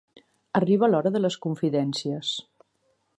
[0.59, 2.35] Arriba l'hora de les confidències.